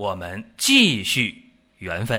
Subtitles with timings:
[0.00, 2.18] 我们继续缘分。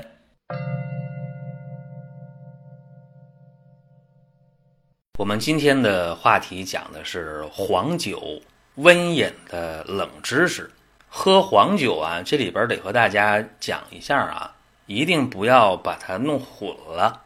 [5.18, 8.40] 我们今天的话题讲的是黄酒
[8.76, 10.70] 温饮的冷知识。
[11.08, 14.54] 喝黄酒啊，这里边得和大家讲一下啊，
[14.86, 17.22] 一定不要把它弄混了。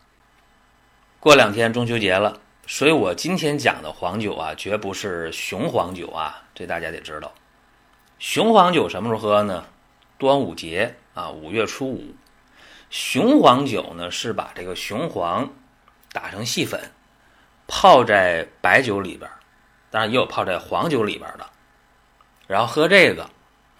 [1.20, 7.30] 过两天中秋节了，所以我今天讲的黄酒啊，绝不是雄黄酒啊，这大家得知道。
[8.19, 9.62] 雄黄酒什么时候喝呢？
[10.19, 12.15] 端午节啊，五月初五。
[12.88, 15.51] 雄黄酒呢，是把这个雄黄
[16.12, 16.92] 打成细粉。
[17.69, 19.28] 泡在白酒里边，
[19.91, 21.44] 当然也有泡在黄酒里边的，
[22.47, 23.28] 然后喝这个，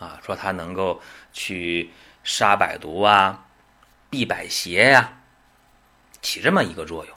[0.01, 1.01] 啊，说它能够
[1.33, 1.93] 去
[2.25, 3.47] 杀百毒啊、
[4.11, 5.21] 避百邪呀，
[6.21, 7.17] 起这么一个作用。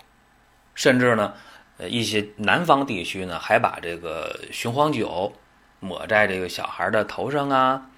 [0.75, 1.33] 甚至呢，
[1.79, 5.33] 呃，一些南方地区呢，还把这个雄黄酒
[5.79, 7.89] 抹在这个小孩的头上啊，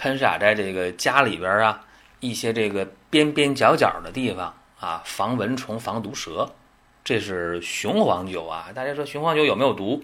[0.00, 1.84] 喷洒在这个家里边啊
[2.20, 6.50] 一些这个边边角角的地方啊，防蚊虫、防毒蛇。
[7.04, 8.70] 这是雄黄酒啊！
[8.74, 10.02] 大家说雄黄酒有没有毒？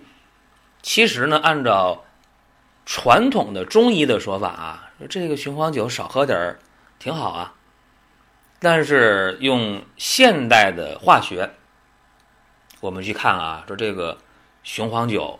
[0.82, 2.04] 其实呢，按照
[2.84, 6.58] 传统的中医的说法啊，说这个雄黄酒少喝点儿
[6.98, 7.54] 挺好啊。
[8.58, 11.50] 但是用现代的化学，
[12.80, 14.18] 我们去看啊，说这个
[14.62, 15.38] 雄黄酒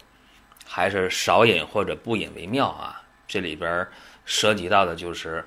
[0.67, 3.03] 还是少饮或者不饮为妙啊。
[3.27, 3.89] 这里边
[4.27, 5.46] 涉及到的就是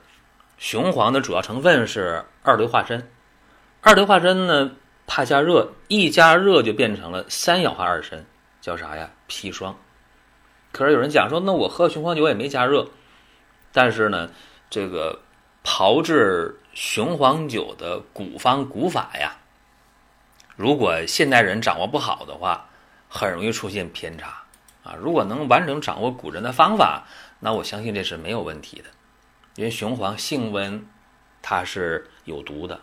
[0.57, 3.03] 雄黄的主要成分是二硫化砷，
[3.81, 4.71] 二硫化砷呢。
[5.11, 8.23] 怕加热，一加热就变成了三氧化二砷，
[8.61, 9.09] 叫啥呀？
[9.27, 9.75] 砒霜。
[10.71, 12.87] 可是有人讲说，那我喝雄黄酒也没加热，
[13.73, 14.29] 但是呢，
[14.69, 15.17] 这个
[15.63, 19.35] 炮制雄黄酒的古方古法呀，
[20.55, 22.69] 如果现代人掌握不好的话，
[23.09, 24.43] 很容易出现偏差
[24.83, 24.93] 啊。
[24.93, 27.07] 如果能完整掌握古人的方法，
[27.39, 28.85] 那我相信这是没有问题的，
[29.55, 30.85] 因为雄黄性温，
[31.41, 32.81] 它是有毒的。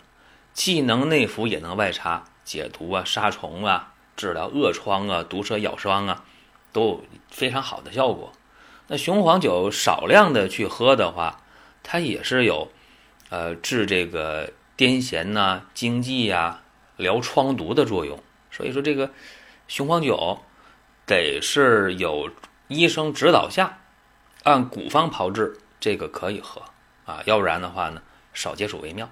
[0.52, 6.24] 既能内服也能外擦，解毒啊、杀虫啊、治疗恶疮啊、毒蛇咬伤啊，
[6.72, 8.32] 都有非常好的效果。
[8.86, 11.42] 那雄黄酒少量的去喝的话，
[11.82, 12.72] 它也是有，
[13.28, 16.62] 呃，治这个癫痫呐、惊悸呀、
[16.96, 18.18] 疗疮毒的作用。
[18.50, 19.10] 所以说，这个
[19.68, 20.38] 雄黄酒
[21.04, 22.30] 得是有
[22.68, 23.80] 医生指导下，
[24.46, 26.62] 按古方炮制，这个可以喝
[27.04, 28.00] 啊，要不然的话呢，
[28.32, 29.10] 少接触为妙。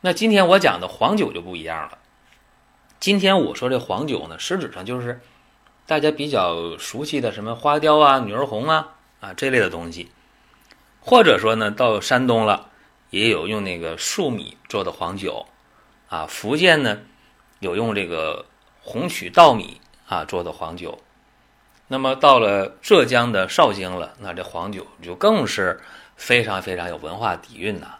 [0.00, 1.98] 那今天我讲的黄酒就不一样了。
[3.00, 5.20] 今天我说这黄酒呢，实质上就是
[5.86, 10.08] 大家比较熟悉的什么花雕啊、女儿红啊啊这类的东西，
[11.00, 12.70] 或者说呢，到山东了
[13.10, 15.46] 也有用那个粟米做的黄酒
[16.08, 17.00] 啊，福建呢
[17.58, 18.46] 有用这个
[18.82, 20.96] 红曲稻米啊做的黄酒。
[21.88, 25.80] 那么到了浙江的绍兴了，那这黄酒就更是
[26.16, 27.96] 非常非常有文化底蕴呐。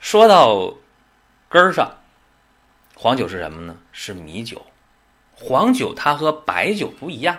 [0.00, 0.74] 说到
[1.48, 1.96] 根儿上，
[2.94, 3.76] 黄酒是什么呢？
[3.90, 4.66] 是米酒。
[5.34, 7.38] 黄酒它和白酒不一样。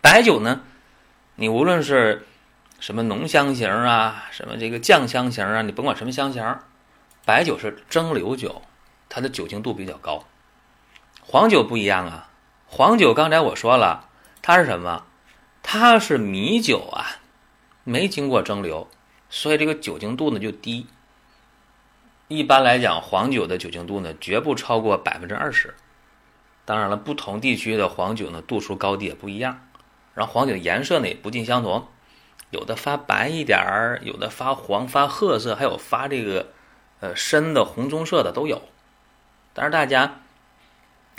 [0.00, 0.60] 白酒呢，
[1.36, 2.26] 你无论是
[2.78, 6.58] 什么浓香型啊，什么这个酱香型啊，你甭管什么香型，
[7.24, 8.62] 白酒是蒸馏酒，
[9.08, 10.24] 它的酒精度比较高。
[11.22, 12.28] 黄酒不一样啊，
[12.66, 14.07] 黄酒刚才我说了，
[14.42, 15.04] 它是什么？
[15.62, 17.20] 它是米酒啊，
[17.84, 18.86] 没经过蒸馏，
[19.28, 20.86] 所以这个酒精度呢就低。
[22.28, 25.74] 一般来讲，黄酒的酒精度呢，绝不超过百分之二十。
[26.64, 29.66] 当然了，不同地区的黄酒呢，度数高低也不一样。
[30.14, 31.88] 然后黄酒的颜色呢，也不尽相同，
[32.50, 36.48] 有的发白一点儿，有的发黄、发褐色，还有发这个
[37.00, 38.62] 呃深的红棕色的都有。
[39.54, 40.20] 但是大家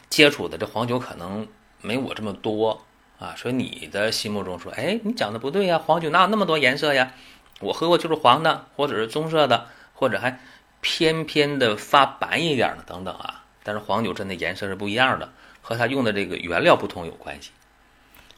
[0.09, 1.47] 接触的这黄酒可能
[1.81, 2.85] 没我这么多
[3.19, 7.11] 啊，所以你的心目中说，哎，你讲的不对呀，黄酒哪有那么多颜色呀？
[7.59, 10.39] 我喝过就是黄的，或者是棕色的，或者还。
[10.81, 15.27] 偏偏的发白一点的等等啊，但是黄酒真的颜色是不一样的，
[15.61, 17.51] 和它用的这个原料不同有关系。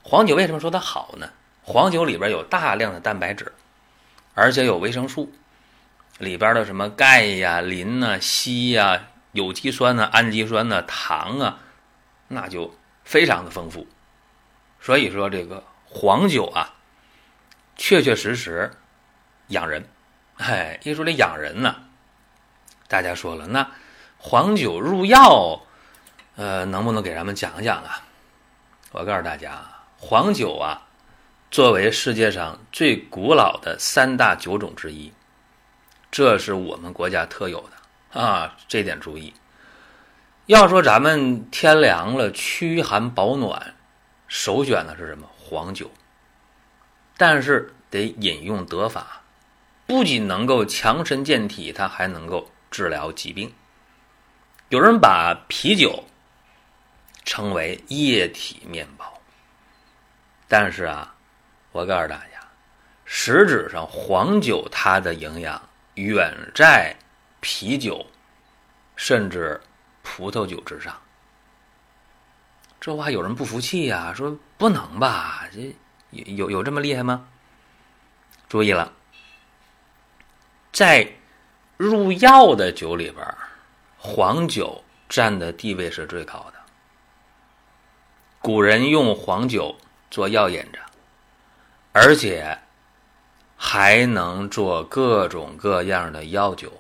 [0.02, 1.30] 黄酒为什么说它好呢？
[1.62, 3.54] 黄酒里边有大量的蛋白质，
[4.34, 5.32] 而且有维生素，
[6.18, 9.00] 里边的什么钙呀、磷呐、硒呀、
[9.34, 11.60] 有机酸呐、氨基酸呐、糖啊，
[12.28, 12.74] 那就
[13.04, 13.86] 非常的丰富。
[14.82, 16.74] 所以说这个黄酒啊，
[17.78, 18.72] 确确实实
[19.48, 19.88] 养人。
[20.38, 21.76] 哎，一说这养人呢，
[22.88, 23.70] 大家说了，那
[24.18, 25.62] 黄酒入药，
[26.36, 28.02] 呃，能不能给咱们讲讲啊？
[28.92, 29.62] 我告诉大家，
[29.98, 30.82] 黄酒啊，
[31.52, 35.14] 作为世界上最古老的三大酒种之一，
[36.10, 39.34] 这是我们国家特有的啊，这点注意。
[40.48, 43.76] 要说咱们天凉了驱寒保暖，
[44.32, 45.30] 首选的是什么？
[45.38, 45.92] 黄酒。
[47.18, 49.22] 但是得饮用得法，
[49.86, 53.54] 不仅能够强身健体，它还能够治疗疾病。
[54.70, 56.02] 有人把啤酒
[57.26, 59.22] 称为液体面包，
[60.48, 61.14] 但是啊，
[61.74, 62.40] 我告诉大家，
[63.04, 65.62] 实质上黄酒它的营养
[65.96, 66.96] 远在
[67.42, 68.04] 啤酒，
[68.96, 69.60] 甚至
[70.02, 70.98] 葡萄酒之上。
[72.82, 75.46] 这话有人不服气呀，说不能吧？
[75.54, 75.74] 这。
[76.10, 77.26] 有有有这么厉害吗？
[78.50, 78.92] 注意了，
[80.74, 81.10] 在
[81.78, 83.26] 入药的酒里边，
[83.98, 86.60] 黄酒占的地位是最高的。
[88.42, 89.78] 古人用黄酒
[90.10, 90.80] 做药引子，
[91.94, 92.60] 而且
[93.56, 96.74] 还能做各种各样的药酒。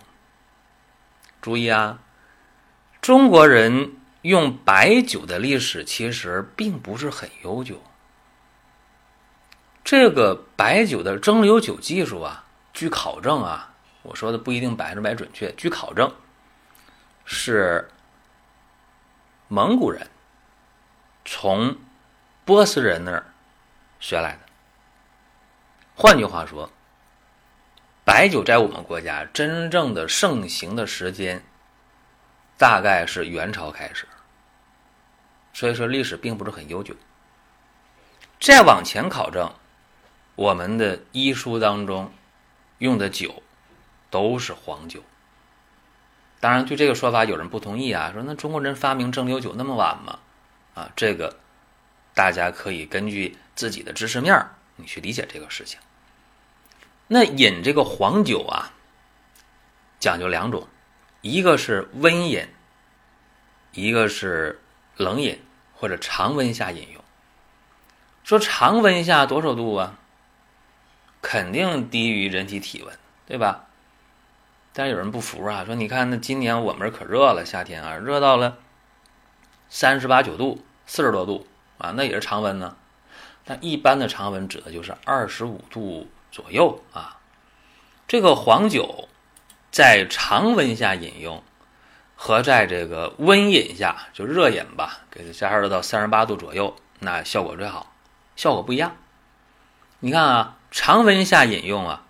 [1.42, 2.00] 注意啊，
[3.00, 7.82] 中国人用白酒的历史其实并不是很悠久。
[9.84, 13.74] 这个白酒的蒸馏酒技术啊，据考证啊，
[14.04, 15.52] 我说的不一定百分之百准确。
[15.54, 16.14] 据考证，
[17.26, 17.90] 是
[19.48, 20.08] 蒙古人
[21.26, 21.76] 从
[22.46, 23.26] 波斯人那儿
[24.00, 24.40] 学来的。
[25.96, 26.72] 换句话说，
[28.04, 31.44] 白酒在我们国家真正的盛行的时间，
[32.62, 34.08] 大概是元朝开始。
[35.52, 36.96] 所以说，历史并不是很悠久。
[38.40, 39.52] 再往前考证。
[40.36, 42.14] 我们的医书当中
[42.78, 43.42] 用的酒
[44.12, 45.04] 都是黄酒。
[46.40, 50.20] 当然，对这个说法有人不同意啊，说那中国人发明蒸馏酒那么晚吗？
[50.76, 51.40] 啊，这个
[52.14, 55.80] 大家可以根据自己的知识面你去理解这个事情。
[57.08, 58.72] 那饮这个黄酒啊，
[60.00, 60.68] 讲究两种，
[61.22, 62.48] 一个是温饮，
[63.74, 64.60] 一个是
[64.98, 65.40] 冷饮
[65.76, 67.04] 或者常温下饮用。
[68.24, 69.98] 说常温下多少度啊？
[71.22, 72.98] 肯定低于人体体温，
[73.28, 73.68] 对吧？
[74.74, 78.58] 但是有人不服啊，说你看那今年我们这可热了，夏天啊，热到了
[79.70, 81.46] 三十八九度、四十多度
[81.78, 82.78] 啊，那也是常温呢。
[83.44, 87.20] 但一般的常温指的就是二十五度左右啊。
[88.08, 89.10] 这个黄酒
[89.72, 91.42] 在常温下饮用
[92.16, 97.94] 和在这个温饮下就热饮吧，给它加热到三十八度左右，那效果最好，
[98.36, 98.96] 效果不一样。
[100.00, 100.58] 你看啊。
[100.74, 102.06] 常温下饮用啊，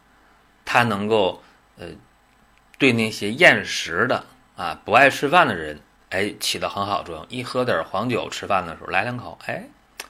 [0.66, 1.42] 它能够
[1.80, 1.88] 呃
[2.78, 4.24] 对那些厌食的
[4.56, 7.25] 啊不爱吃饭的人，哎起到很好作用。
[7.28, 9.63] 一喝点黄酒，吃饭的时候来两口，哎，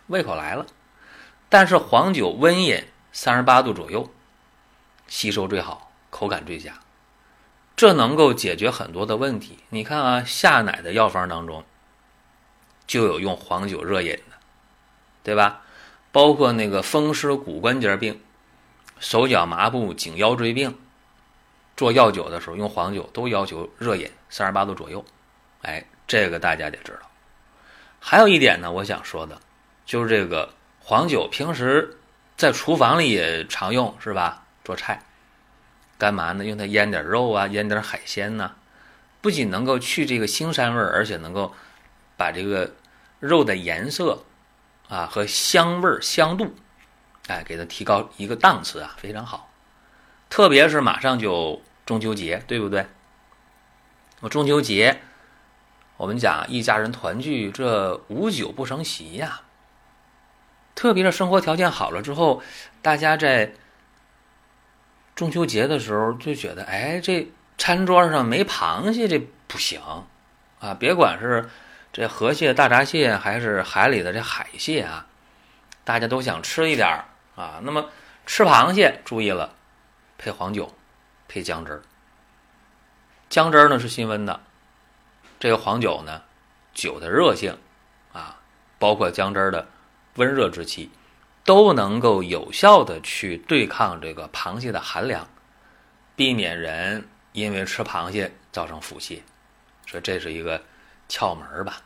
[0.08, 0.66] 胃口来了。
[1.48, 4.12] 但是黄酒温饮三十八度左右，
[5.08, 6.74] 吸收最好，口感最佳，
[7.82, 9.58] 这能够解决很多的问题。
[9.70, 11.64] 你看啊，下奶的药方当中
[12.86, 14.38] 就有用黄酒热饮的，
[15.24, 15.64] 对吧？
[16.12, 18.22] 包括那个风湿骨关节病。
[19.00, 20.78] 手脚麻布、颈腰椎病，
[21.76, 25.04] 做药酒的时候用黄酒都要求热饮三十八度左右。
[25.64, 27.10] 哎，这个大家得知道。
[28.00, 29.42] 还有一点呢，我想说的，
[29.88, 31.98] 就是这个黄酒平时
[32.38, 34.46] 在厨房里也常用，是吧？
[34.64, 35.04] 做菜
[36.02, 36.44] 干嘛呢？
[36.44, 38.56] 用它腌点肉啊，腌点海鲜呢，
[39.22, 41.54] 不仅能够去这个腥膻味儿，而且能够
[42.18, 42.74] 把这个
[43.20, 44.24] 肉的颜色
[44.90, 46.56] 啊和香味儿、香度。
[47.28, 49.52] 哎，给它提高一个档次啊，非常好。
[50.28, 52.88] 特别是马上就中秋节，对不对？
[54.22, 55.02] 我中秋节，
[55.98, 59.42] 我们讲一家人团聚，这无酒不成席呀。
[60.74, 62.42] 特别是生活条件好了之后，
[62.82, 63.54] 大家在
[65.16, 69.80] 中秋节的时候就觉得，哎，这餐桌上没螃蟹这不行
[70.60, 70.74] 啊！
[70.80, 71.50] 别管是
[71.94, 75.06] 这河蟹、大闸蟹，还是海里的这海蟹啊，
[75.84, 77.06] 大家都想吃一点儿。
[77.36, 77.90] 啊，那么
[78.26, 79.56] 吃螃蟹注意了，
[80.18, 80.74] 配黄酒，
[81.28, 81.82] 配姜汁儿。
[83.30, 84.42] 姜汁儿呢是辛温的，
[85.40, 86.22] 这个黄酒呢，
[86.74, 87.58] 酒的热性
[88.12, 88.40] 啊，
[88.78, 89.68] 包括姜汁儿的
[90.16, 90.92] 温热之气，
[91.44, 95.28] 都能够有效的去对抗这个螃蟹的寒凉，
[96.16, 99.20] 避免人因为吃螃蟹造成腹泻，
[99.88, 100.62] 所以这是一个
[101.10, 101.82] 窍门吧。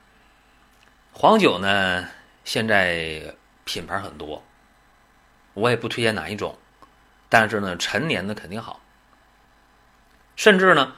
[1.13, 2.07] 黄酒呢，
[2.43, 4.43] 现在品牌很多。
[5.53, 6.57] 我也不推荐哪一种，
[7.29, 8.81] 但是呢，陈年的肯定好。
[10.35, 10.93] 甚至呢，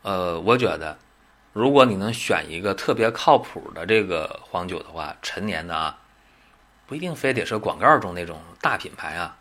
[0.00, 0.96] 呃，我觉得，
[1.52, 5.98] 如果你能选一个特别靠谱的这个黄酒的话，陈年的啊，
[6.92, 9.38] 不一定非得是广告中那种大品牌啊，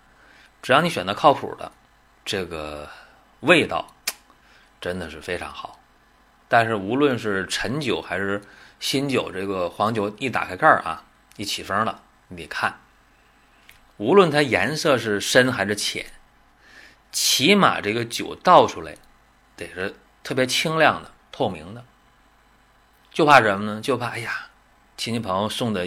[0.62, 1.70] 只要你选的靠谱的，
[2.24, 2.90] 这个
[3.42, 3.94] 味道
[4.80, 5.78] 真的是非常好。
[6.48, 8.42] 但是无论是陈酒还是
[8.80, 11.04] 新酒，这个黄酒一打开盖儿啊，
[11.36, 12.80] 一起封了，你得看，
[13.98, 16.06] 无论它颜色是深还是浅，
[17.12, 18.96] 起码这个酒倒出来。
[19.58, 19.94] 得是
[20.24, 21.84] 特别清亮的、透明的，
[23.12, 23.82] 就怕什么呢？
[23.82, 24.48] 就怕哎呀，
[24.96, 25.86] 亲戚朋友送的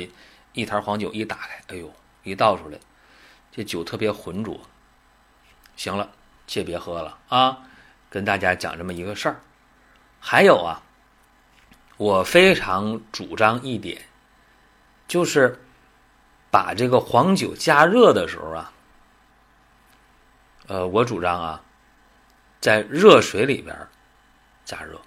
[0.54, 1.92] 一坛黄酒一打开，哎呦，
[2.22, 2.78] 一倒出来，
[3.52, 4.58] 这酒特别浑浊。
[5.76, 6.10] 行了，
[6.46, 7.58] 切别喝了啊！
[8.08, 9.40] 跟大家讲这么一个事儿。
[10.20, 10.80] 还有啊，
[11.98, 14.00] 我非常主张一点，
[15.06, 15.60] 就是
[16.50, 18.72] 把这个黄酒加热的时候啊，
[20.68, 21.60] 呃，我主张啊。
[22.60, 23.76] 在热水里边
[24.64, 24.98] 加热，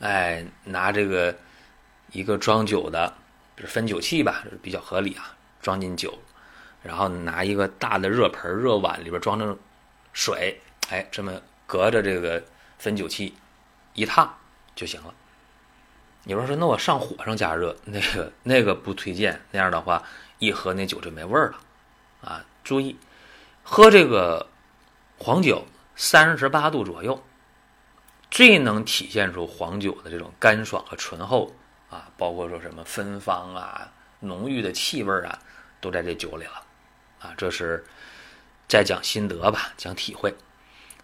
[0.00, 1.34] 哎，拿这个
[2.10, 3.16] 一个装酒的，
[3.56, 5.34] 就是分酒器吧，比较合理啊。
[5.62, 6.16] 装进酒，
[6.82, 9.56] 然后拿一个大的热盆、热碗里边装着
[10.12, 10.60] 水，
[10.90, 12.42] 哎，这么隔着这个
[12.78, 13.34] 分酒器
[13.94, 14.32] 一烫
[14.74, 15.12] 就行了。
[16.24, 20.02] 你说说，那我上火上加热，那个那个不推荐，那样的话
[20.38, 21.58] 一喝那酒就没味儿了
[22.30, 22.44] 啊。
[22.62, 22.96] 注意，
[23.64, 24.48] 喝这个
[25.18, 25.64] 黄酒。
[25.98, 27.24] 三十八度左右，
[28.30, 31.50] 最能体现出黄酒的这种干爽和醇厚
[31.90, 33.88] 啊，包括说什么芬芳啊、
[34.20, 35.38] 浓郁的气味啊，
[35.80, 36.62] 都在这酒里了
[37.20, 37.34] 啊。
[37.36, 37.84] 这是
[38.68, 40.34] 在讲心得吧，讲体会。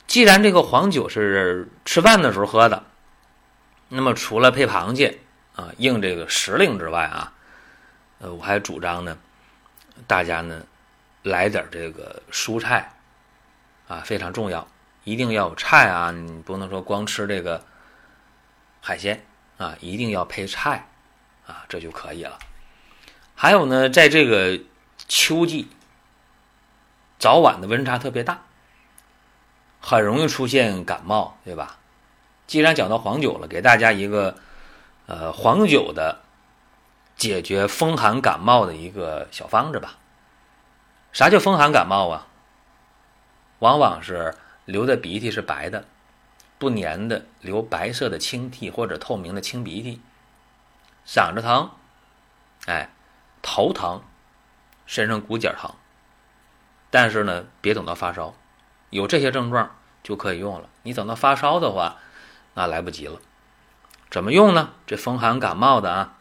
[0.07, 2.85] 既然这个黄酒是吃饭的时候喝的，
[3.89, 5.19] 那么除了配螃蟹
[5.55, 7.33] 啊应这个时令之外啊，
[8.19, 9.17] 呃，我还主张呢，
[10.07, 10.67] 大家呢
[11.23, 12.93] 来点这个蔬菜
[13.89, 14.67] 啊，非常重要。
[15.05, 16.13] 一定要有菜啊！
[16.13, 17.61] 你不能说光吃这个
[18.81, 19.21] 海鲜
[19.63, 20.89] 啊，一定要配菜
[21.47, 22.39] 啊，这就可以了。
[23.35, 24.61] 还有呢，在这个
[25.09, 25.69] 秋季，
[27.19, 28.41] 早晚的温差特别大，
[29.81, 31.79] 很容易出现感冒，对吧？
[32.47, 34.37] 既然讲到黄酒了，给大家一个
[35.07, 36.23] 呃黄酒的
[37.17, 39.99] 解决风寒感冒的一个小方子吧。
[41.13, 42.27] 啥叫风寒感冒啊？
[43.61, 44.35] 往往是。
[44.65, 45.85] 流的鼻涕是白的，
[46.63, 50.01] 不粘的，流白色的清涕或者透明的清鼻涕，
[51.05, 51.73] 嗓子疼，
[52.67, 52.89] 哎，
[53.43, 54.01] 头疼，
[54.87, 55.75] 身上骨节疼，
[56.89, 58.37] 但是呢，别等到发烧，
[58.91, 60.69] 有这些症状就可以用了。
[60.85, 61.97] 你等到发烧的话，
[62.55, 63.19] 那来不及了。
[64.09, 64.71] 怎么用呢？
[64.87, 66.15] 这风寒感冒的啊，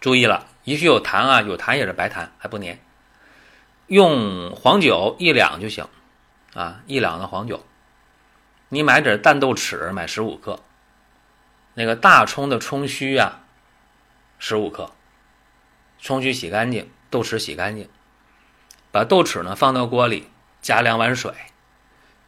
[0.00, 2.78] 注意了，也许有痰啊，有痰也是白痰，还不粘。
[3.88, 5.88] 用黄酒一两就行。
[6.54, 7.64] 啊，一两的黄酒，
[8.72, 10.60] 你买点淡豆豉，买十五克。
[11.74, 13.40] 那个大葱的葱须啊，
[14.38, 14.92] 十五克。
[15.98, 17.88] 葱须洗干净，豆豉洗干净，
[18.92, 20.28] 把豆豉呢放到锅里，
[20.62, 21.34] 加两碗水，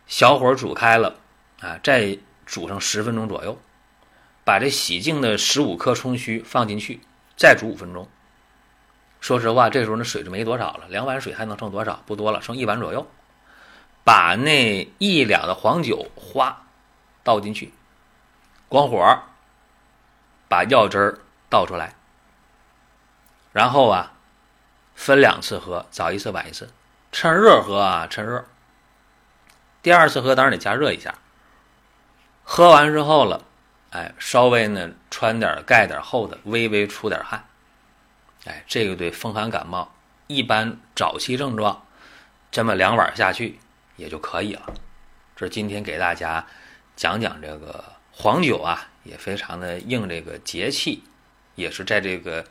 [0.08, 1.20] 小火煮开了，
[1.60, 3.56] 啊，再煮上十分钟左右，
[4.44, 7.00] 把这洗净的十五克葱须放进去，
[7.36, 8.08] 再煮五分钟。
[9.20, 12.02] 说实话，这时候那水就没多少了，两碗水还能剩多少？
[12.04, 13.06] 不多了，剩一碗左右。
[14.04, 16.64] 把那一两的黄酒哗
[17.22, 17.72] 倒进去，
[18.68, 19.22] 关火，
[20.48, 21.18] 把药汁儿
[21.48, 21.94] 倒出来，
[23.52, 24.12] 然后啊，
[24.94, 26.70] 分两次喝，早一次晚一次，
[27.12, 28.44] 趁热喝啊，趁热。
[29.82, 31.14] 第二次喝当然得加热一下。
[32.44, 33.44] 喝完之后了，
[33.90, 37.46] 哎，稍微呢穿点盖点厚的，微微出点汗，
[38.46, 39.94] 哎，这个对风寒感冒
[40.26, 41.86] 一般早期症状，
[42.50, 43.60] 这么两碗下去。
[43.96, 44.74] 也就可以了。
[45.36, 46.46] 这今天给大家
[46.96, 51.02] 讲讲这个黄酒啊，也非常的应这个节气，
[51.54, 52.44] 也是在这个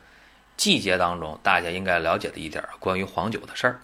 [0.56, 3.80] 季节当中大家应该了解的一点关于黄酒的事儿。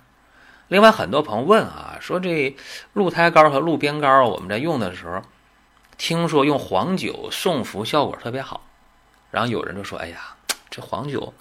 [0.69, 2.55] 另外，很多朋友问啊，说这
[2.93, 5.23] 鹿胎膏和鹿鞭膏我们在用的时候，
[5.97, 8.67] 听说用黄酒送服效果特别好。
[9.31, 10.37] 然后有人就说：“哎呀，
[10.71, 11.33] 这黄酒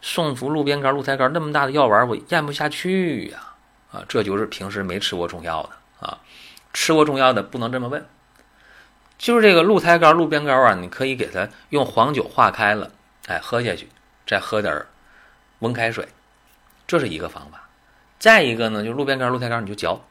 [0.00, 3.54] 送服鹿鞭膏、鹿胎膏那么大的药丸，我咽不下去呀。”，
[3.90, 6.18] 啊这就是平时没吃过中药的啊，
[6.72, 8.06] 吃过中药的不能这么问。
[9.16, 12.92] 就是这个鹿胎膏、鹿鞭膏啊，你可以给它用黄酒化开了，
[13.26, 13.88] 哎，喝下去，
[14.24, 14.86] 再喝点
[15.58, 16.06] 温开水，
[16.86, 17.68] 这是一个方法。
[18.20, 20.04] 再一个呢，就鹿鞭膏、鹿胎膏，你就嚼，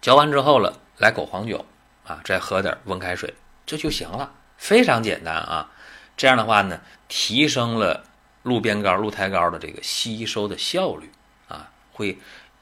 [0.00, 1.66] 嚼完之后了，来口黄酒
[2.06, 3.34] 啊，再喝点温开水，
[3.66, 5.70] 这就行了，非常简单啊。
[6.16, 8.04] 这样的话呢，提升了
[8.44, 11.10] 鹿鞭膏、鹿胎膏的这个吸收的效率
[11.48, 12.16] 啊，会。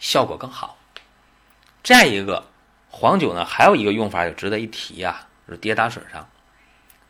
[0.04, 0.76] 效果更好。
[1.82, 2.44] 再一个，
[2.90, 6.28] 黄酒呢，还有一个用法也值得一提啊，是跌打损伤，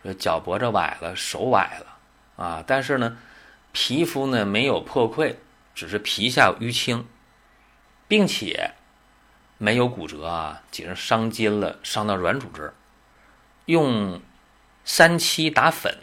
[0.05, 1.97] 说脚脖子崴了，手崴了
[2.37, 3.17] 啊，但是呢，
[3.73, 5.35] 皮肤呢没有破溃，
[5.75, 7.05] 只是皮下淤青，
[8.07, 8.75] 并且
[9.59, 12.73] 没有骨折啊，仅是伤筋了，伤到软组织，
[13.65, 14.23] 用
[14.85, 15.99] 三七打粉，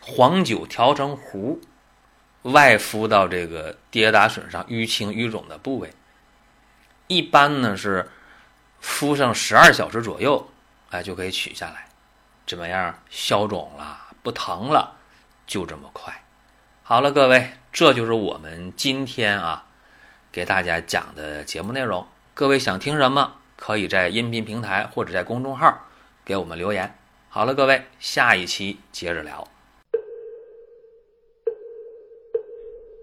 [0.00, 1.60] 黄酒调成糊，
[2.44, 5.90] 外敷到这个跌打损伤、淤青淤肿的部位，
[7.08, 8.08] 一般呢是。
[8.86, 10.50] 敷上十二小时左右，
[10.90, 11.86] 哎，就可以取下来。
[12.46, 12.94] 怎么样？
[13.08, 14.98] 消肿了，不疼了，
[15.46, 16.22] 就这么快。
[16.82, 19.64] 好了，各位，这就是我们今天啊
[20.30, 22.06] 给大家讲的节目内容。
[22.34, 25.86] 各位想听什么，可以在音频平台或者在公众号
[26.22, 26.94] 给我们留言。
[27.30, 29.48] 好了，各位，下一期接着聊。